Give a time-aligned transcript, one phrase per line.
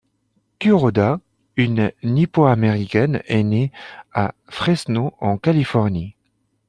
[0.57, 1.19] Kuroda,
[1.57, 3.71] une nippo-americaine, est née
[4.13, 6.15] à Fresno en Californie.